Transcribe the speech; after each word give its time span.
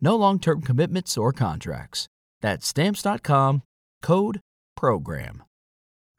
No 0.00 0.16
long 0.16 0.38
term 0.38 0.62
commitments 0.62 1.16
or 1.16 1.32
contracts. 1.32 2.08
That's 2.40 2.66
stamps.com 2.66 3.62
code 4.02 4.40
program. 4.76 5.42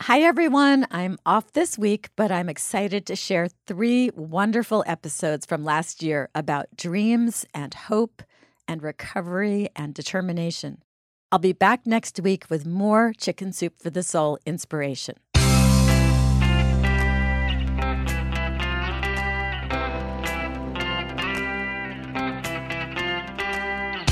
Hi, 0.02 0.22
everyone. 0.22 0.88
I'm 0.92 1.18
off 1.26 1.52
this 1.52 1.78
week, 1.78 2.10
but 2.16 2.32
I'm 2.32 2.48
excited 2.48 3.06
to 3.08 3.18
share 3.18 3.50
three 3.68 4.12
wonderful 4.16 4.84
episodes 4.88 5.46
from 5.46 5.66
last 5.66 6.02
year 6.02 6.30
about 6.34 6.68
dreams 6.78 7.46
and 7.54 7.74
hope 7.74 8.24
and 8.66 8.82
recovery 8.82 9.68
and 9.76 9.94
determination. 9.94 10.84
I'll 11.32 11.40
be 11.40 11.54
back 11.54 11.86
next 11.86 12.20
week 12.22 12.46
with 12.50 12.66
more 12.66 13.14
Chicken 13.18 13.52
Soup 13.52 13.74
for 13.78 13.90
the 13.90 14.04
Soul 14.04 14.40
inspiration. 14.46 15.16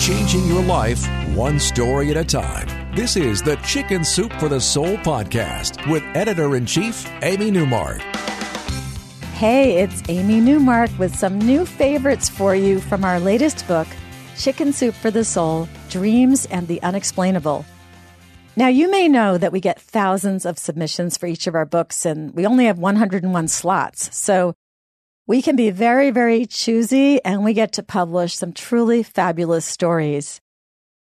Changing 0.08 0.48
your 0.48 0.64
life 0.64 1.06
one 1.36 1.60
story 1.60 2.10
at 2.10 2.16
a 2.16 2.24
time. 2.24 2.96
This 2.96 3.18
is 3.18 3.42
the 3.42 3.58
Chicken 3.58 4.06
Soup 4.06 4.32
for 4.40 4.48
the 4.48 4.62
Soul 4.62 4.96
podcast 5.00 5.86
with 5.92 6.02
editor 6.16 6.56
in 6.56 6.66
chief, 6.66 7.06
Amy 7.24 7.52
Newmark. 7.52 8.00
Hey, 9.34 9.80
it's 9.80 10.02
Amy 10.08 10.40
Newmark 10.40 10.90
with 10.98 11.14
some 11.14 11.38
new 11.38 11.66
favorites 11.66 12.30
for 12.30 12.56
you 12.56 12.80
from 12.80 13.04
our 13.04 13.20
latest 13.20 13.68
book, 13.68 13.86
Chicken 14.38 14.72
Soup 14.72 14.96
for 14.96 15.12
the 15.12 15.26
Soul 15.26 15.68
Dreams 15.90 16.46
and 16.46 16.70
the 16.70 16.82
Unexplainable. 16.84 17.66
Now, 18.56 18.70
you 18.70 18.90
may 18.90 19.10
know 19.10 19.38
that 19.38 19.52
we 19.52 19.60
get 19.60 19.78
thousands 19.78 20.46
of 20.46 20.58
submissions 20.58 21.18
for 21.18 21.28
each 21.28 21.48
of 21.48 21.54
our 21.54 21.66
books, 21.66 22.06
and 22.06 22.34
we 22.34 22.46
only 22.46 22.64
have 22.68 22.80
101 22.80 23.50
slots. 23.50 24.16
So 24.16 24.54
we 25.28 25.42
can 25.42 25.58
be 25.58 25.70
very, 25.70 26.10
very 26.10 26.46
choosy 26.46 27.24
and 27.26 27.44
we 27.44 27.54
get 27.54 27.74
to 27.74 27.84
publish 27.84 28.36
some 28.36 28.54
truly 28.54 29.04
fabulous 29.04 29.66
stories. 29.66 30.40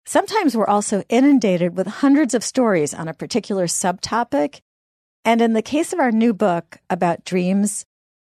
Sometimes 0.07 0.57
we're 0.57 0.67
also 0.67 1.03
inundated 1.11 1.77
with 1.77 1.87
hundreds 1.87 2.33
of 2.33 2.43
stories 2.43 2.95
on 2.95 3.07
a 3.07 3.15
particular 3.15 3.67
subtopic. 3.67 4.61
And 5.27 5.43
in 5.43 5.53
the 5.53 5.63
case 5.63 5.93
of 5.93 6.01
our 6.01 6.11
new 6.11 6.33
book 6.33 6.79
about 6.89 7.25
dreams, 7.27 7.85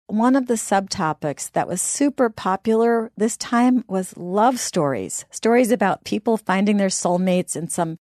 one 0.06 0.36
of 0.36 0.46
the 0.46 0.54
subtopics 0.54 1.50
that 1.52 1.66
was 1.66 1.82
super 1.82 2.30
popular 2.30 3.10
this 3.16 3.36
time 3.36 3.84
was 3.88 4.16
love 4.16 4.60
stories, 4.60 5.24
stories 5.30 5.72
about 5.72 6.04
people 6.04 6.36
finding 6.36 6.76
their 6.76 6.88
soulmates 6.88 7.56
in 7.56 7.68
some 7.68 7.96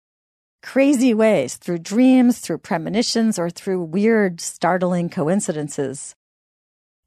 crazy 0.61 1.15
ways 1.15 1.57
through 1.57 1.79
dreams, 1.79 2.41
through 2.41 2.59
premonitions, 2.59 3.39
or 3.39 3.49
through 3.49 3.83
weird, 3.83 4.41
startling 4.41 5.09
coincidences. 5.09 6.16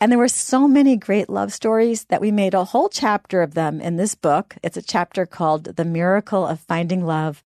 And 0.02 0.12
there 0.12 0.20
were 0.20 0.30
so 0.30 0.68
many 0.68 0.96
great 0.96 1.30
love 1.30 1.52
stories 1.52 2.06
that 2.06 2.22
we 2.22 2.32
made 2.32 2.54
a 2.54 2.64
whole 2.64 2.88
chapter 2.88 3.42
of 3.42 3.54
them 3.54 3.82
in 3.82 3.98
this 3.98 4.16
book. 4.16 4.56
It's 4.64 4.78
a 4.78 4.82
chapter 4.82 5.26
called 5.26 5.76
The 5.76 5.84
Miracle 5.84 6.48
of 6.48 6.62
Finding 6.62 7.06
Love. 7.06 7.44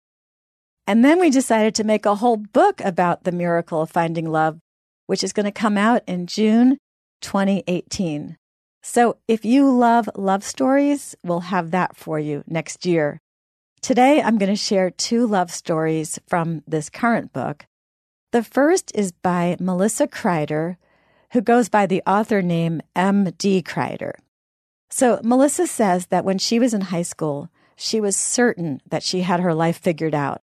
And 0.86 1.04
then 1.04 1.20
we 1.20 1.32
decided 1.32 1.74
to 1.76 1.84
make 1.84 2.06
a 2.06 2.16
whole 2.16 2.38
book 2.38 2.80
about 2.82 3.24
the 3.24 3.32
miracle 3.32 3.82
of 3.82 3.90
finding 3.90 4.30
love, 4.30 4.60
which 5.08 5.24
is 5.24 5.34
going 5.34 5.46
to 5.46 5.52
come 5.52 5.78
out 5.78 6.04
in 6.06 6.28
June 6.28 6.78
2018. 7.22 8.38
So 8.84 9.18
if 9.28 9.46
you 9.46 9.72
love 9.72 10.10
love 10.16 10.44
stories, 10.44 11.16
we'll 11.24 11.40
have 11.40 11.72
that 11.72 11.96
for 11.96 12.20
you 12.20 12.44
next 12.46 12.86
year. 12.86 13.20
Today, 13.82 14.22
I'm 14.22 14.38
going 14.38 14.52
to 14.52 14.56
share 14.56 14.92
two 14.92 15.26
love 15.26 15.52
stories 15.52 16.20
from 16.28 16.64
this 16.68 16.90
current 16.90 17.34
book. 17.34 17.66
The 18.32 18.44
first 18.44 18.92
is 18.94 19.12
by 19.12 19.58
Melissa 19.60 20.08
Kreider, 20.08 20.78
who 21.34 21.42
goes 21.42 21.68
by 21.68 21.86
the 21.86 22.04
author 22.06 22.42
name 22.42 22.82
M.D. 22.96 23.64
Kreider. 23.64 24.14
So 24.92 25.20
Melissa 25.24 25.66
says 25.66 26.06
that 26.08 26.24
when 26.24 26.38
she 26.38 26.60
was 26.60 26.76
in 26.76 26.82
high 26.82 27.02
school, 27.02 27.50
she 27.76 28.00
was 28.00 28.16
certain 28.16 28.82
that 28.88 29.02
she 29.02 29.22
had 29.22 29.40
her 29.40 29.56
life 29.56 29.80
figured 29.80 30.14
out. 30.14 30.42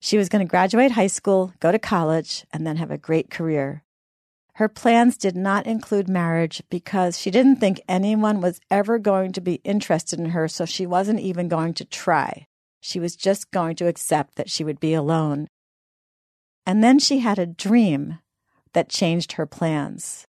She 0.00 0.16
was 0.16 0.28
going 0.28 0.46
to 0.46 0.50
graduate 0.50 0.92
high 0.92 1.08
school, 1.08 1.52
go 1.58 1.72
to 1.72 1.78
college, 1.80 2.46
and 2.52 2.64
then 2.64 2.76
have 2.76 2.92
a 2.92 2.96
great 2.96 3.28
career. 3.28 3.82
Her 4.54 4.68
plans 4.68 5.16
did 5.16 5.36
not 5.36 5.66
include 5.66 6.08
marriage 6.08 6.62
because 6.70 7.18
she 7.18 7.32
didn't 7.32 7.56
think 7.56 7.80
anyone 7.88 8.40
was 8.40 8.60
ever 8.70 9.00
going 9.00 9.32
to 9.32 9.40
be 9.40 9.60
interested 9.64 10.20
in 10.20 10.26
her, 10.26 10.46
so 10.46 10.64
she 10.64 10.86
wasn't 10.86 11.20
even 11.20 11.48
going 11.48 11.74
to 11.74 11.84
try. 11.84 12.46
She 12.80 13.00
was 13.00 13.16
just 13.16 13.50
going 13.50 13.74
to 13.76 13.88
accept 13.88 14.36
that 14.36 14.50
she 14.50 14.62
would 14.62 14.78
be 14.78 14.94
alone. 14.94 15.48
And 16.64 16.84
then 16.84 17.00
she 17.00 17.18
had 17.18 17.38
a 17.40 17.46
dream 17.46 18.20
that 18.74 18.88
changed 18.88 19.32
her 19.32 19.46
plans. 19.46 20.26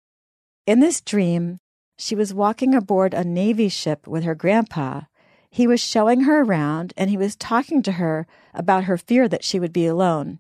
In 0.67 0.81
this 0.81 1.01
dream, 1.01 1.59
she 1.97 2.15
was 2.15 2.35
walking 2.35 2.75
aboard 2.75 3.15
a 3.15 3.25
Navy 3.25 3.69
ship 3.69 4.07
with 4.07 4.25
her 4.25 4.35
grandpa. 4.35 5.03
He 5.51 5.67
was 5.67 5.81
showing 5.81 6.23
her 6.23 6.43
around 6.43 6.93
and 6.97 7.11
he 7.11 7.17
was 7.17 7.35
talking 7.35 7.83
to 7.83 7.93
her 7.93 8.27
about 8.55 8.85
her 8.85 8.99
fear 8.99 9.29
that 9.29 9.45
she 9.45 9.59
would 9.59 9.73
be 9.73 9.87
alone. 9.87 10.39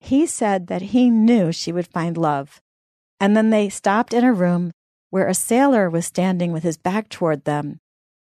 He 0.00 0.26
said 0.26 0.66
that 0.66 0.82
he 0.82 1.08
knew 1.08 1.52
she 1.52 1.72
would 1.72 1.86
find 1.86 2.16
love. 2.16 2.60
And 3.20 3.36
then 3.36 3.50
they 3.50 3.68
stopped 3.68 4.12
in 4.12 4.24
a 4.24 4.32
room 4.32 4.72
where 5.10 5.28
a 5.28 5.34
sailor 5.34 5.88
was 5.88 6.06
standing 6.06 6.52
with 6.52 6.62
his 6.62 6.76
back 6.76 7.08
toward 7.08 7.44
them. 7.44 7.80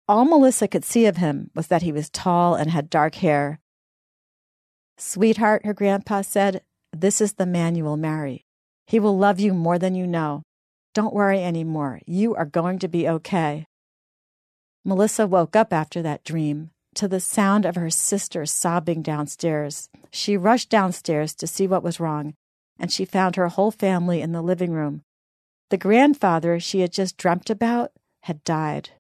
All 0.09 0.25
Melissa 0.25 0.69
could 0.69 0.85
see 0.85 1.07
of 1.07 1.17
him 1.17 1.51
was 1.55 1.67
that 1.67 1.83
he 1.83 1.93
was 1.93 2.09
tall 2.09 2.55
and 2.55 2.71
had 2.71 2.89
dark 2.89 3.17
hair. 3.17 3.61
Sweetheart, 4.97 5.67
her 5.67 5.75
grandpa 5.75 6.23
said, 6.23 6.63
this 6.93 7.21
is 7.21 7.35
the 7.35 7.45
man 7.45 7.75
you 7.75 7.85
will 7.85 7.99
marry. 7.99 8.46
He 8.87 9.01
will 9.01 9.19
love 9.19 9.41
you 9.41 9.53
more 9.53 9.79
than 9.79 9.95
you 9.95 10.07
know. 10.07 10.43
Don't 10.95 11.15
worry 11.15 11.43
anymore. 11.43 12.01
You 12.07 12.35
are 12.35 12.47
going 12.47 12.79
to 12.79 12.89
be 12.89 13.09
okay. 13.09 13.67
Melissa 14.85 15.27
woke 15.27 15.57
up 15.57 15.73
after 15.73 16.01
that 16.03 16.25
dream 16.25 16.71
to 16.95 17.09
the 17.09 17.21
sound 17.21 17.65
of 17.65 17.75
her 17.75 17.91
sister 17.91 18.47
sobbing 18.47 19.03
downstairs. 19.03 19.89
She 20.11 20.37
rushed 20.37 20.71
downstairs 20.71 21.35
to 21.35 21.47
see 21.47 21.67
what 21.67 21.83
was 21.83 22.01
wrong, 22.01 22.35
and 22.79 22.91
she 22.91 23.05
found 23.05 23.37
her 23.37 23.49
whole 23.49 23.71
family 23.71 24.23
in 24.23 24.33
the 24.33 24.43
living 24.43 24.71
room. 24.71 25.03
The 25.71 25.77
grandfather 25.77 26.59
she 26.61 26.81
had 26.81 26.93
just 26.93 27.17
dreamt 27.17 27.51
about 27.51 27.93
had 28.23 28.43
died. 28.45 28.91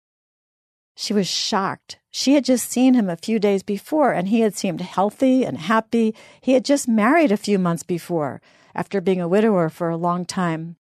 She 0.99 1.13
was 1.13 1.29
shocked. 1.29 1.99
She 2.11 2.33
had 2.33 2.45
just 2.45 2.71
seen 2.71 2.95
him 2.95 3.11
a 3.11 3.17
few 3.17 3.39
days 3.39 3.63
before, 3.63 4.13
and 4.13 4.29
he 4.29 4.41
had 4.41 4.57
seemed 4.57 4.81
healthy 4.81 5.45
and 5.45 5.59
happy. 5.59 6.15
He 6.41 6.55
had 6.55 6.65
just 6.65 6.89
married 6.89 7.31
a 7.31 7.37
few 7.37 7.59
months 7.59 7.83
before 7.83 8.41
after 8.75 9.03
being 9.03 9.21
a 9.21 9.29
widower 9.29 9.69
for 9.69 9.91
a 9.91 9.97
long 9.97 10.25
time. 10.25 10.77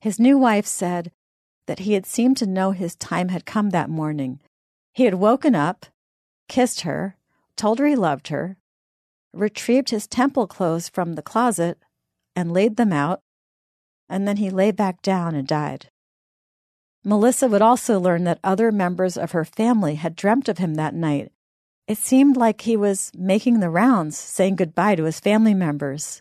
His 0.00 0.18
new 0.18 0.36
wife 0.36 0.66
said 0.66 1.12
that 1.66 1.80
he 1.80 1.92
had 1.92 2.04
seemed 2.04 2.36
to 2.38 2.46
know 2.46 2.72
his 2.72 2.96
time 2.96 3.28
had 3.28 3.46
come 3.46 3.70
that 3.70 3.88
morning. 3.88 4.40
He 4.92 5.04
had 5.04 5.14
woken 5.14 5.54
up, 5.54 5.86
kissed 6.48 6.80
her, 6.80 7.16
told 7.56 7.78
her 7.78 7.86
he 7.86 7.96
loved 7.96 8.28
her, 8.28 8.56
retrieved 9.32 9.90
his 9.90 10.08
temple 10.08 10.48
clothes 10.48 10.88
from 10.88 11.14
the 11.14 11.22
closet 11.22 11.78
and 12.34 12.52
laid 12.52 12.76
them 12.76 12.92
out, 12.92 13.20
and 14.08 14.26
then 14.26 14.38
he 14.38 14.50
lay 14.50 14.72
back 14.72 15.00
down 15.00 15.36
and 15.36 15.46
died. 15.46 15.90
Melissa 17.08 17.46
would 17.46 17.62
also 17.62 18.00
learn 18.00 18.24
that 18.24 18.40
other 18.42 18.72
members 18.72 19.16
of 19.16 19.30
her 19.30 19.44
family 19.44 19.94
had 19.94 20.16
dreamt 20.16 20.48
of 20.48 20.58
him 20.58 20.74
that 20.74 20.92
night. 20.92 21.30
It 21.86 21.98
seemed 21.98 22.36
like 22.36 22.62
he 22.62 22.76
was 22.76 23.12
making 23.16 23.60
the 23.60 23.70
rounds, 23.70 24.18
saying 24.18 24.56
goodbye 24.56 24.96
to 24.96 25.04
his 25.04 25.20
family 25.20 25.54
members. 25.54 26.20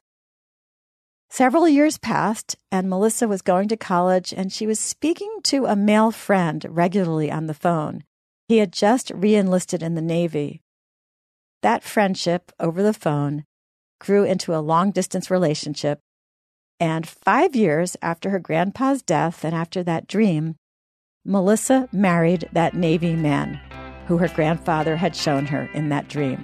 Several 1.27 1.67
years 1.67 1.97
passed, 1.97 2.55
and 2.71 2.87
Melissa 2.87 3.27
was 3.27 3.41
going 3.41 3.67
to 3.69 3.75
college, 3.75 4.31
and 4.31 4.53
she 4.53 4.67
was 4.67 4.79
speaking 4.79 5.39
to 5.45 5.65
a 5.65 5.75
male 5.75 6.11
friend 6.11 6.63
regularly 6.69 7.31
on 7.31 7.47
the 7.47 7.55
phone. 7.55 8.03
He 8.47 8.59
had 8.59 8.71
just 8.71 9.09
re 9.09 9.33
enlisted 9.33 9.81
in 9.81 9.95
the 9.95 10.03
Navy. 10.03 10.61
That 11.63 11.81
friendship 11.81 12.51
over 12.59 12.83
the 12.83 12.93
phone 12.93 13.45
grew 13.99 14.23
into 14.23 14.53
a 14.53 14.61
long 14.61 14.91
distance 14.91 15.31
relationship. 15.31 15.99
And 16.79 17.07
five 17.07 17.55
years 17.55 17.97
after 18.03 18.29
her 18.29 18.39
grandpa's 18.39 19.01
death 19.01 19.43
and 19.43 19.55
after 19.55 19.81
that 19.81 20.05
dream, 20.05 20.57
Melissa 21.27 21.89
married 21.91 22.47
that 22.53 22.75
Navy 22.75 23.15
man 23.15 23.59
who 24.05 24.19
her 24.19 24.27
grandfather 24.27 24.95
had 24.95 25.15
shown 25.15 25.47
her 25.47 25.67
in 25.73 25.89
that 25.89 26.07
dream. 26.07 26.43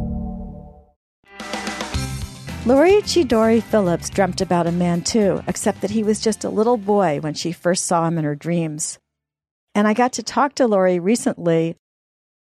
Lori 2.63 3.01
Chidori 3.01 3.59
Phillips 3.59 4.07
dreamt 4.07 4.39
about 4.39 4.67
a 4.67 4.71
man 4.71 5.01
too, 5.01 5.41
except 5.47 5.81
that 5.81 5.89
he 5.89 6.03
was 6.03 6.19
just 6.19 6.43
a 6.43 6.49
little 6.49 6.77
boy 6.77 7.19
when 7.19 7.33
she 7.33 7.51
first 7.51 7.87
saw 7.87 8.07
him 8.07 8.19
in 8.19 8.23
her 8.23 8.35
dreams. 8.35 8.99
And 9.73 9.87
I 9.87 9.95
got 9.95 10.13
to 10.13 10.23
talk 10.23 10.53
to 10.55 10.67
Lori 10.67 10.99
recently, 10.99 11.75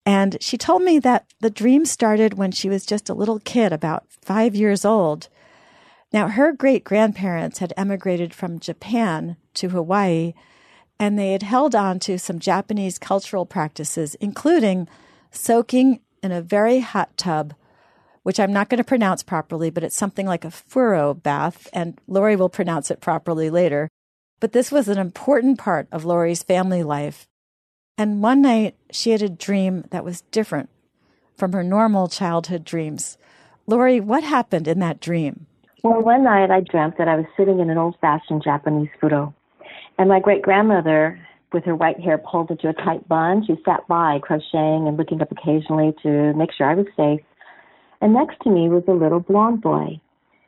and 0.05 0.37
she 0.39 0.57
told 0.57 0.83
me 0.83 0.99
that 0.99 1.25
the 1.41 1.49
dream 1.49 1.83
started 1.83 2.35
when 2.35 2.51
she 2.53 2.69
was 2.69 2.85
just 2.85 3.09
a 3.09 3.13
little 3.13 3.39
kid, 3.39 3.73
about 3.73 4.05
five 4.09 4.55
years 4.55 4.85
old. 4.85 5.27
Now, 6.13 6.29
her 6.29 6.53
great 6.53 6.85
grandparents 6.85 7.59
had 7.59 7.73
emigrated 7.75 8.33
from 8.33 8.59
Japan 8.59 9.35
to 9.55 9.67
Hawaii, 9.67 10.33
and 10.97 11.19
they 11.19 11.33
had 11.33 11.43
held 11.43 11.75
on 11.75 11.99
to 11.99 12.17
some 12.17 12.39
Japanese 12.39 12.97
cultural 12.97 13.45
practices, 13.45 14.15
including 14.21 14.87
soaking 15.29 15.99
in 16.23 16.31
a 16.31 16.41
very 16.41 16.79
hot 16.79 17.17
tub 17.17 17.53
which 18.25 18.39
I'm 18.39 18.51
not 18.51 18.69
going 18.69 18.79
to 18.79 18.83
pronounce 18.83 19.21
properly, 19.21 19.69
but 19.69 19.83
it's 19.83 19.95
something 19.95 20.25
like 20.25 20.43
a 20.43 20.49
furo 20.49 21.13
bath, 21.13 21.69
and 21.71 21.95
Lori 22.07 22.35
will 22.35 22.49
pronounce 22.49 22.89
it 22.89 22.99
properly 22.99 23.51
later. 23.51 23.87
But 24.39 24.51
this 24.51 24.71
was 24.71 24.87
an 24.87 24.97
important 24.97 25.59
part 25.59 25.87
of 25.91 26.05
Lori's 26.05 26.41
family 26.41 26.81
life. 26.81 27.27
And 27.99 28.23
one 28.23 28.41
night 28.41 28.77
she 28.89 29.11
had 29.11 29.21
a 29.21 29.29
dream 29.29 29.83
that 29.91 30.03
was 30.03 30.21
different 30.31 30.69
from 31.37 31.53
her 31.53 31.63
normal 31.63 32.07
childhood 32.07 32.65
dreams. 32.65 33.19
Lori, 33.67 33.99
what 33.99 34.23
happened 34.23 34.67
in 34.67 34.79
that 34.79 34.99
dream? 34.99 35.45
Well, 35.83 36.01
one 36.01 36.23
night 36.23 36.49
I 36.49 36.61
dreamt 36.61 36.97
that 36.97 37.07
I 37.07 37.17
was 37.17 37.27
sitting 37.37 37.59
in 37.59 37.69
an 37.69 37.77
old 37.77 37.95
fashioned 38.01 38.41
Japanese 38.43 38.89
furo. 38.99 39.35
And 39.99 40.09
my 40.09 40.19
great 40.19 40.41
grandmother, 40.41 41.19
with 41.53 41.63
her 41.65 41.75
white 41.75 41.99
hair 41.99 42.17
pulled 42.17 42.49
into 42.49 42.69
a 42.69 42.73
tight 42.73 43.07
bun, 43.07 43.45
she 43.45 43.53
sat 43.63 43.87
by 43.87 44.17
crocheting 44.23 44.87
and 44.87 44.97
looking 44.97 45.21
up 45.21 45.31
occasionally 45.31 45.93
to 46.01 46.33
make 46.33 46.49
sure 46.51 46.65
I 46.65 46.73
was 46.73 46.87
safe 46.97 47.21
and 48.01 48.13
next 48.13 48.37
to 48.43 48.49
me 48.49 48.69
was 48.69 48.83
a 48.87 48.93
little 48.93 49.19
blond 49.19 49.61
boy. 49.61 49.99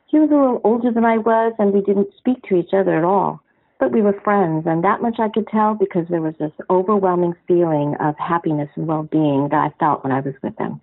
He 0.06 0.18
was 0.18 0.30
a 0.30 0.34
little 0.34 0.60
older 0.64 0.90
than 0.90 1.04
I 1.04 1.18
was, 1.18 1.52
and 1.58 1.72
we 1.72 1.82
didn't 1.82 2.14
speak 2.16 2.42
to 2.44 2.56
each 2.56 2.72
other 2.72 2.96
at 2.96 3.04
all. 3.04 3.42
But 3.78 3.92
we 3.92 4.02
were 4.02 4.18
friends, 4.24 4.66
and 4.66 4.82
that 4.82 5.02
much 5.02 5.20
I 5.20 5.28
could 5.28 5.46
tell 5.48 5.74
because 5.74 6.06
there 6.08 6.22
was 6.22 6.34
this 6.38 6.52
overwhelming 6.68 7.34
feeling 7.46 7.94
of 8.00 8.16
happiness 8.18 8.70
and 8.74 8.86
well 8.86 9.04
being 9.04 9.48
that 9.50 9.70
I 9.70 9.78
felt 9.78 10.02
when 10.02 10.12
I 10.12 10.20
was 10.20 10.34
with 10.42 10.58
him. 10.58 10.80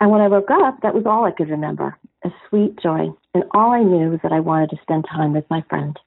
And 0.00 0.10
when 0.10 0.20
I 0.20 0.28
woke 0.28 0.50
up, 0.50 0.80
that 0.82 0.94
was 0.94 1.06
all 1.06 1.24
I 1.24 1.30
could 1.30 1.50
remember 1.50 1.96
a 2.24 2.30
sweet 2.48 2.78
joy. 2.82 3.08
And 3.34 3.44
all 3.52 3.70
I 3.70 3.82
knew 3.82 4.10
was 4.10 4.20
that 4.22 4.32
I 4.32 4.40
wanted 4.40 4.70
to 4.70 4.78
spend 4.82 5.04
time 5.04 5.32
with 5.32 5.44
my 5.50 5.62
friend. 5.68 5.98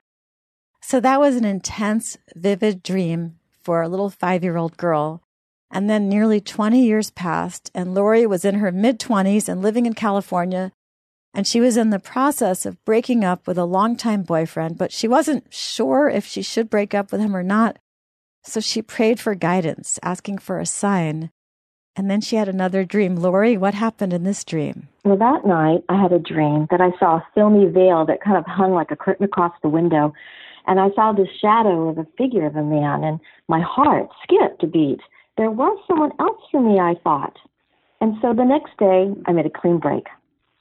So 0.82 1.00
that 1.00 1.20
was 1.20 1.36
an 1.36 1.46
intense, 1.46 2.18
vivid 2.36 2.82
dream 2.82 3.38
for 3.62 3.82
a 3.82 3.88
little 3.88 4.10
five 4.10 4.44
year 4.44 4.58
old 4.58 4.78
girl. 4.78 5.22
And 5.70 5.90
then 5.90 6.08
nearly 6.08 6.40
20 6.40 6.84
years 6.84 7.12
passed, 7.12 7.70
and 7.76 7.94
Lori 7.94 8.26
was 8.26 8.46
in 8.46 8.56
her 8.56 8.72
mid 8.72 9.00
20s 9.00 9.50
and 9.50 9.62
living 9.62 9.86
in 9.86 9.94
California. 9.94 10.72
And 11.34 11.46
she 11.46 11.60
was 11.60 11.78
in 11.78 11.90
the 11.90 12.00
process 12.00 12.66
of 12.66 12.84
breaking 12.86 13.24
up 13.24 13.46
with 13.46 13.58
a 13.58 13.66
longtime 13.66 14.24
boyfriend, 14.24 14.78
but 14.78 14.92
she 14.92 15.08
wasn't 15.08 15.54
sure 15.54 16.10
if 16.10 16.26
she 16.26 16.42
should 16.42 16.70
break 16.70 16.96
up 16.96 17.12
with 17.12 17.22
him 17.22 17.36
or 17.36 17.44
not. 17.44 17.78
So 18.44 18.60
she 18.60 18.82
prayed 18.82 19.20
for 19.20 19.36
guidance, 19.36 20.00
asking 20.02 20.38
for 20.40 20.58
a 20.60 20.66
sign. 20.66 21.32
And 21.98 22.10
then 22.10 22.22
she 22.22 22.38
had 22.38 22.48
another 22.48 22.86
dream. 22.86 23.16
Lori, 23.16 23.58
what 23.58 23.74
happened 23.74 24.14
in 24.14 24.24
this 24.24 24.44
dream? 24.44 24.88
Well, 25.04 25.18
that 25.18 25.46
night 25.46 25.84
I 25.90 26.02
had 26.02 26.14
a 26.14 26.20
dream 26.20 26.68
that 26.72 26.80
I 26.80 26.98
saw 26.98 27.18
a 27.18 27.28
filmy 27.36 27.66
veil 27.66 28.06
that 28.06 28.22
kind 28.22 28.38
of 28.38 28.46
hung 28.46 28.74
like 28.74 28.92
a 28.92 28.96
curtain 28.96 29.26
across 29.26 29.54
the 29.62 29.70
window. 29.70 30.14
And 30.66 30.80
I 30.80 30.90
saw 30.96 31.12
the 31.12 31.28
shadow 31.42 31.90
of 31.90 31.98
a 31.98 32.08
figure 32.18 32.46
of 32.46 32.56
a 32.56 32.64
man, 32.64 33.04
and 33.04 33.20
my 33.48 33.62
heart 33.62 34.10
skipped 34.24 34.64
a 34.64 34.68
beat 34.68 35.00
there 35.38 35.52
was 35.52 35.78
someone 35.88 36.12
else 36.20 36.42
for 36.52 36.62
me, 36.62 36.80
I 36.80 36.96
thought. 37.04 37.38
And 38.02 38.16
so 38.22 38.34
the 38.34 38.44
next 38.44 38.78
day, 38.78 39.14
I 39.26 39.32
made 39.32 39.46
a 39.46 39.50
clean 39.50 39.80
break. 39.80 40.08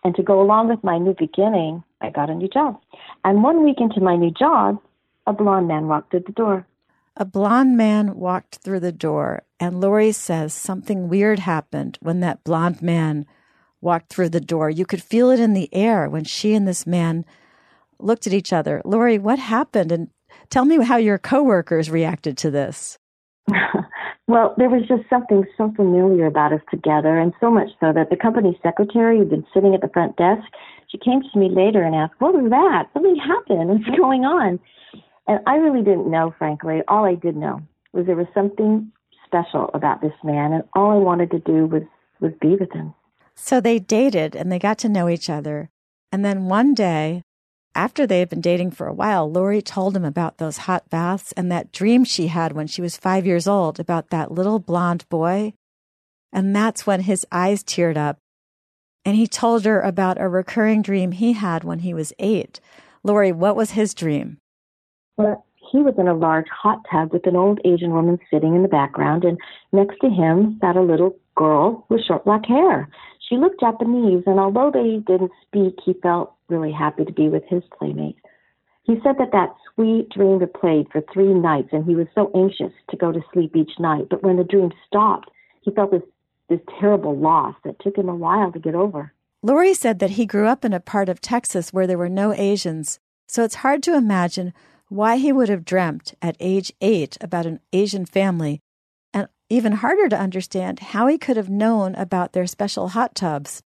And 0.05 0.15
to 0.15 0.23
go 0.23 0.41
along 0.41 0.69
with 0.69 0.85
my 0.85 0.99
new 0.99 1.15
beginning, 1.19 1.83
I 2.01 2.11
got 2.11 2.31
a 2.31 2.35
new 2.35 2.49
job. 2.49 2.79
And 3.25 3.43
one 3.43 3.65
week 3.65 3.77
into 3.81 4.01
my 4.01 4.17
new 4.17 4.31
job, 4.31 4.81
a 5.27 5.33
blond 5.33 5.69
man 5.69 5.89
walked 5.89 6.11
through 6.11 6.25
the 6.27 6.33
door. 6.33 6.67
A 7.17 7.25
blond 7.25 7.77
man 7.77 8.17
walked 8.17 8.57
through 8.57 8.81
the 8.81 8.93
door, 8.93 9.43
and 9.59 9.81
Lori 9.81 10.13
says 10.13 10.53
something 10.53 11.09
weird 11.09 11.39
happened 11.41 11.99
when 12.01 12.21
that 12.21 12.45
blond 12.45 12.83
man 12.83 13.27
walked 13.81 14.11
through 14.11 14.29
the 14.29 14.41
door. 14.41 14.69
You 14.69 14.85
could 14.85 15.03
feel 15.03 15.31
it 15.31 15.41
in 15.41 15.55
the 15.55 15.73
air 15.75 16.09
when 16.09 16.25
she 16.25 16.55
and 16.55 16.69
this 16.69 16.87
man 16.87 17.25
looked 17.99 18.27
at 18.27 18.35
each 18.35 18.53
other. 18.53 18.83
Lori, 18.85 19.19
what 19.19 19.39
happened? 19.39 19.93
And 19.93 20.11
tell 20.51 20.67
me 20.67 20.85
how 20.85 20.97
your 20.97 21.19
coworkers 21.19 21.91
reacted 21.91 22.37
to 22.39 22.51
this. 22.51 22.99
Well, 24.29 24.55
there 24.57 24.69
was 24.69 24.83
just 24.89 25.09
something 25.09 25.45
so 25.57 25.73
familiar 25.77 26.27
about 26.27 26.53
us 26.53 26.61
together, 26.69 27.17
and 27.17 27.33
so 27.41 27.51
much 27.51 27.69
so 27.79 27.93
that 27.93 28.11
the 28.11 28.17
company 28.17 28.59
secretary 28.61 29.19
who'd 29.19 29.31
been 29.31 29.47
sitting 29.55 29.75
at 29.75 29.83
the 29.83 29.89
front 29.89 30.17
desk, 30.17 30.43
she 30.89 30.99
came 30.99 31.23
to 31.23 31.39
me 31.39 31.49
later 31.49 31.83
and 31.83 31.95
asked, 31.95 32.15
What 32.19 32.35
was 32.35 32.51
that? 32.51 32.91
Something 32.93 33.17
happened. 33.17 33.71
What's 33.71 33.85
mm-hmm. 33.85 34.01
going 34.01 34.25
on? 34.25 34.59
And 35.29 35.41
I 35.47 35.57
really 35.57 35.83
didn't 35.83 36.11
know, 36.11 36.35
frankly. 36.39 36.83
All 36.89 37.05
I 37.05 37.15
did 37.15 37.37
know 37.37 37.61
was 37.93 38.07
there 38.07 38.17
was 38.17 38.27
something 38.35 38.91
special 39.25 39.71
about 39.75 40.01
this 40.01 40.15
man, 40.25 40.53
and 40.53 40.65
all 40.75 40.91
I 40.91 40.97
wanted 40.97 41.31
to 41.31 41.39
do 41.39 41.67
was, 41.67 41.83
was 42.21 42.33
be 42.41 42.57
with 42.57 42.73
him. 42.73 42.95
So 43.37 43.61
they 43.61 43.79
dated 43.79 44.35
and 44.35 44.51
they 44.51 44.59
got 44.59 44.79
to 44.79 44.89
know 44.89 45.09
each 45.09 45.29
other. 45.31 45.71
And 46.11 46.25
then 46.25 46.47
one 46.47 46.75
day, 46.75 47.23
after 47.77 48.07
they 48.07 48.21
had 48.21 48.31
been 48.31 48.41
dating 48.41 48.71
for 48.71 48.87
a 48.89 48.95
while, 48.95 49.31
Lori 49.31 49.61
told 49.61 49.95
him 49.95 50.05
about 50.05 50.39
those 50.39 50.57
hot 50.57 50.89
baths 50.89 51.33
and 51.33 51.53
that 51.53 51.73
dream 51.73 52.05
she 52.05 52.29
had 52.29 52.53
when 52.53 52.67
she 52.67 52.81
was 52.81 52.97
five 52.97 53.27
years 53.27 53.47
old 53.47 53.79
about 53.79 54.11
that 54.11 54.33
little 54.33 54.59
blond 54.59 55.07
boy. 55.09 55.53
And 56.33 56.57
that's 56.57 56.87
when 56.87 57.03
his 57.03 57.27
eyes 57.31 57.63
teared 57.63 57.97
up. 57.97 58.19
And 59.05 59.15
he 59.15 59.27
told 59.27 59.65
her 59.65 59.81
about 59.81 60.21
a 60.21 60.29
recurring 60.29 60.83
dream 60.83 61.13
he 61.13 61.35
had 61.35 61.63
when 61.63 61.81
he 61.81 61.95
was 61.95 62.13
eight. 62.19 62.61
Lori, 63.05 63.31
what 63.31 63.55
was 63.55 63.73
his 63.73 63.95
dream? 63.95 64.39
Well, 65.17 65.45
he 65.71 65.79
was 65.79 65.95
in 65.99 66.09
a 66.09 66.15
large 66.15 66.49
hot 66.51 66.81
tub 66.91 67.13
with 67.13 67.27
an 67.27 67.37
old 67.37 67.61
Asian 67.65 67.93
woman 67.93 68.19
sitting 68.31 68.57
in 68.57 68.63
the 68.63 68.69
background, 68.69 69.25
and 69.25 69.39
next 69.73 69.99
to 70.01 70.09
him 70.09 70.59
sat 70.61 70.77
a 70.77 70.83
little 70.83 71.17
girl 71.37 71.85
with 71.89 72.05
short 72.05 72.25
black 72.25 72.47
hair. 72.47 72.89
She 73.29 73.37
looked 73.37 73.61
Japanese, 73.61 74.23
and 74.27 74.41
although 74.41 74.71
they 74.73 75.03
didn't 75.07 75.33
speak, 75.47 75.79
he 75.85 75.95
felt 76.03 76.36
really 76.49 76.73
happy 76.73 77.05
to 77.05 77.13
be 77.13 77.29
with 77.29 77.45
his 77.49 77.63
playmate. 77.79 78.17
He 78.85 78.95
said 79.03 79.17
that 79.19 79.33
that 79.33 79.55
sweet 79.75 80.09
dream 80.11 80.41
had 80.41 80.55
played 80.55 80.87
for 80.93 81.03
three 81.13 81.35
nights, 81.35 81.71
and 81.73 81.85
he 81.85 81.97
was 81.97 82.07
so 82.15 82.31
anxious 82.37 82.73
to 82.91 82.97
go 82.97 83.11
to 83.11 83.21
sleep 83.33 83.57
each 83.57 83.73
night. 83.79 84.09
But 84.09 84.23
when 84.23 84.37
the 84.37 84.45
dream 84.45 84.71
stopped, 84.87 85.31
he 85.63 85.73
felt 85.73 85.91
this, 85.91 86.03
this 86.49 86.61
terrible 86.79 87.17
loss 87.17 87.57
that 87.65 87.81
took 87.81 87.97
him 87.97 88.09
a 88.09 88.15
while 88.15 88.53
to 88.53 88.61
get 88.61 88.77
over. 88.77 89.13
Lori 89.43 89.75
said 89.75 89.99
that 89.99 90.11
he 90.11 90.25
grew 90.25 90.47
up 90.47 90.65
in 90.65 90.73
a 90.73 90.81
part 90.81 91.09
of 91.09 91.21
Texas 91.21 91.73
where 91.73 91.87
there 91.87 91.99
were 91.99 92.09
no 92.09 92.33
Asians, 92.33 93.01
so 93.27 93.43
it's 93.43 93.57
hard 93.57 93.83
to 93.85 93.97
imagine 93.97 94.53
why 94.89 95.17
he 95.17 95.33
would 95.33 95.49
have 95.49 95.65
dreamt 95.65 96.15
at 96.23 96.37
age 96.39 96.73
eight 96.81 97.17
about 97.21 97.47
an 97.47 97.61
Asian 97.73 98.07
family 98.07 98.61
and 99.13 99.29
even 99.49 99.73
harder 99.73 100.09
to 100.09 100.19
understand 100.19 100.79
how 100.79 101.07
he 101.09 101.19
could 101.19 101.37
have 101.37 101.49
known 101.49 101.95
about 101.97 102.33
their 102.33 102.47
special 102.47 102.89
hot 102.89 103.15
tubs. 103.15 103.63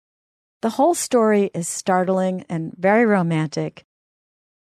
The 0.65 0.71
whole 0.71 0.95
story 0.95 1.51
is 1.53 1.69
startling 1.69 2.47
and 2.49 2.73
very 2.79 3.05
romantic. 3.05 3.85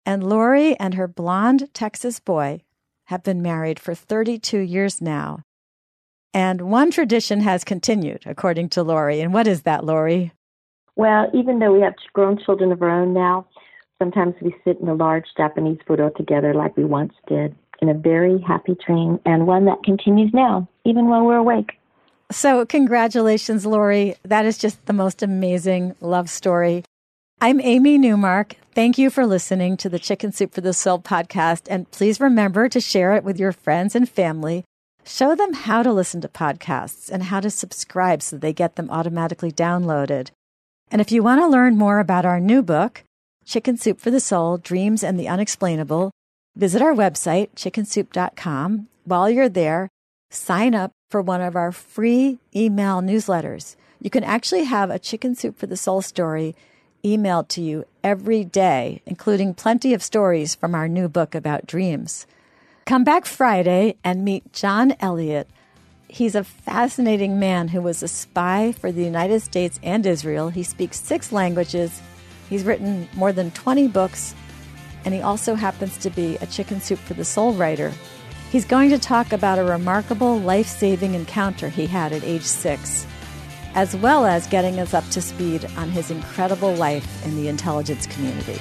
And 0.04 0.28
Lori 0.28 0.76
and 0.80 0.94
her 0.94 1.06
blonde 1.06 1.68
Texas 1.74 2.18
boy 2.18 2.62
have 3.04 3.22
been 3.22 3.40
married 3.40 3.78
for 3.78 3.94
32 3.94 4.58
years 4.58 5.00
now. 5.00 5.44
And 6.34 6.62
one 6.62 6.90
tradition 6.90 7.42
has 7.42 7.62
continued, 7.62 8.24
according 8.26 8.70
to 8.70 8.82
Lori. 8.82 9.20
And 9.20 9.32
what 9.32 9.46
is 9.46 9.62
that, 9.62 9.84
Lori? 9.84 10.32
Well, 10.96 11.30
even 11.32 11.60
though 11.60 11.72
we 11.72 11.82
have 11.82 11.94
grown 12.12 12.36
children 12.36 12.72
of 12.72 12.82
our 12.82 12.90
own 12.90 13.14
now, 13.14 13.46
sometimes 14.00 14.34
we 14.42 14.52
sit 14.64 14.80
in 14.80 14.88
a 14.88 14.94
large 14.94 15.26
Japanese 15.36 15.78
furo 15.86 16.10
together 16.16 16.52
like 16.52 16.76
we 16.76 16.84
once 16.84 17.14
did 17.28 17.54
in 17.80 17.88
a 17.88 17.94
very 17.94 18.40
happy 18.40 18.76
dream 18.84 19.20
and 19.24 19.46
one 19.46 19.66
that 19.66 19.84
continues 19.84 20.32
now, 20.34 20.68
even 20.84 21.06
while 21.06 21.24
we're 21.24 21.36
awake. 21.36 21.78
So, 22.32 22.64
congratulations, 22.64 23.66
Lori. 23.66 24.16
That 24.22 24.46
is 24.46 24.56
just 24.56 24.86
the 24.86 24.94
most 24.94 25.22
amazing 25.22 25.94
love 26.00 26.30
story. 26.30 26.82
I'm 27.42 27.60
Amy 27.60 27.98
Newmark. 27.98 28.56
Thank 28.74 28.96
you 28.96 29.10
for 29.10 29.26
listening 29.26 29.76
to 29.76 29.90
the 29.90 29.98
Chicken 29.98 30.32
Soup 30.32 30.50
for 30.54 30.62
the 30.62 30.72
Soul 30.72 30.98
podcast. 30.98 31.66
And 31.68 31.90
please 31.90 32.20
remember 32.20 32.70
to 32.70 32.80
share 32.80 33.12
it 33.12 33.22
with 33.22 33.38
your 33.38 33.52
friends 33.52 33.94
and 33.94 34.08
family. 34.08 34.64
Show 35.04 35.34
them 35.34 35.52
how 35.52 35.82
to 35.82 35.92
listen 35.92 36.22
to 36.22 36.28
podcasts 36.28 37.10
and 37.10 37.24
how 37.24 37.40
to 37.40 37.50
subscribe 37.50 38.22
so 38.22 38.38
they 38.38 38.54
get 38.54 38.76
them 38.76 38.88
automatically 38.88 39.52
downloaded. 39.52 40.30
And 40.90 41.02
if 41.02 41.12
you 41.12 41.22
want 41.22 41.42
to 41.42 41.48
learn 41.48 41.76
more 41.76 41.98
about 41.98 42.24
our 42.24 42.40
new 42.40 42.62
book, 42.62 43.04
Chicken 43.44 43.76
Soup 43.76 44.00
for 44.00 44.10
the 44.10 44.20
Soul 44.20 44.56
Dreams 44.56 45.04
and 45.04 45.20
the 45.20 45.28
Unexplainable, 45.28 46.12
visit 46.56 46.80
our 46.80 46.94
website, 46.94 47.50
chickensoup.com. 47.56 48.88
While 49.04 49.28
you're 49.28 49.50
there, 49.50 49.90
sign 50.30 50.74
up 50.74 50.92
for 51.12 51.20
one 51.20 51.42
of 51.42 51.54
our 51.54 51.70
free 51.70 52.38
email 52.56 53.02
newsletters. 53.02 53.76
You 54.00 54.08
can 54.08 54.24
actually 54.24 54.64
have 54.64 54.88
a 54.88 54.98
Chicken 54.98 55.34
Soup 55.34 55.56
for 55.58 55.66
the 55.66 55.76
Soul 55.76 56.00
story 56.00 56.56
emailed 57.04 57.48
to 57.48 57.60
you 57.60 57.84
every 58.02 58.44
day, 58.44 59.02
including 59.04 59.52
plenty 59.52 59.92
of 59.92 60.02
stories 60.02 60.54
from 60.54 60.74
our 60.74 60.88
new 60.88 61.10
book 61.10 61.34
about 61.34 61.66
dreams. 61.66 62.26
Come 62.86 63.04
back 63.04 63.26
Friday 63.26 63.96
and 64.02 64.24
meet 64.24 64.54
John 64.54 64.94
Elliott. 65.00 65.50
He's 66.08 66.34
a 66.34 66.44
fascinating 66.44 67.38
man 67.38 67.68
who 67.68 67.82
was 67.82 68.02
a 68.02 68.08
spy 68.08 68.72
for 68.72 68.90
the 68.90 69.04
United 69.04 69.40
States 69.40 69.78
and 69.82 70.06
Israel. 70.06 70.48
He 70.48 70.62
speaks 70.62 70.98
six 70.98 71.30
languages. 71.30 72.00
He's 72.48 72.64
written 72.64 73.06
more 73.14 73.34
than 73.34 73.50
20 73.50 73.88
books, 73.88 74.34
and 75.04 75.12
he 75.12 75.20
also 75.20 75.56
happens 75.56 75.98
to 75.98 76.08
be 76.08 76.38
a 76.40 76.46
chicken 76.46 76.80
soup 76.80 77.00
for 77.00 77.12
the 77.12 77.24
soul 77.26 77.52
writer. 77.52 77.92
He's 78.52 78.66
going 78.66 78.90
to 78.90 78.98
talk 78.98 79.32
about 79.32 79.58
a 79.58 79.64
remarkable 79.64 80.38
life 80.38 80.66
saving 80.66 81.14
encounter 81.14 81.70
he 81.70 81.86
had 81.86 82.12
at 82.12 82.22
age 82.22 82.44
six 82.44 83.06
as 83.74 83.96
well 83.96 84.26
as 84.26 84.46
getting 84.48 84.78
us 84.78 84.92
up 84.92 85.08
to 85.08 85.22
speed 85.22 85.66
on 85.78 85.88
his 85.88 86.10
incredible 86.10 86.74
life 86.74 87.24
in 87.24 87.34
the 87.36 87.48
intelligence 87.48 88.06
community. 88.06 88.60